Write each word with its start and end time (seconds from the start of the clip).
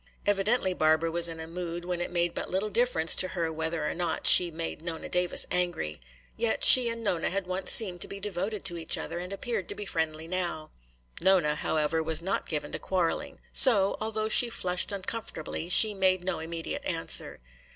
Evidently 0.25 0.73
Barbara 0.73 1.11
was 1.11 1.29
in 1.29 1.39
a 1.39 1.45
mood 1.45 1.85
when 1.85 2.01
it 2.01 2.09
made 2.11 2.33
but 2.33 2.49
little 2.49 2.71
difference 2.71 3.15
to 3.17 3.27
her 3.27 3.53
whether 3.53 3.87
or 3.87 3.93
not 3.93 4.25
she 4.25 4.49
made 4.49 4.81
Nona 4.81 5.07
Davis 5.07 5.45
angry. 5.51 6.01
Yet 6.35 6.63
she 6.63 6.89
and 6.89 7.03
Nona 7.03 7.29
had 7.29 7.45
once 7.45 7.71
seemed 7.71 8.01
to 8.01 8.07
be 8.07 8.19
devoted 8.19 8.65
to 8.65 8.79
each 8.79 8.97
other 8.97 9.19
and 9.19 9.31
appeared 9.31 9.69
to 9.69 9.75
be 9.75 9.85
friendly 9.85 10.27
now. 10.27 10.71
Nona, 11.19 11.53
however, 11.53 12.01
was 12.01 12.19
not 12.19 12.49
given 12.49 12.71
to 12.71 12.79
quarreling. 12.79 13.41
So, 13.53 13.95
although 14.01 14.27
she 14.27 14.49
flushed 14.49 14.91
uncomfortably, 14.91 15.69
she 15.69 15.93
made 15.93 16.23
no 16.23 16.39
immediate 16.39 16.83
answer. 16.83 17.39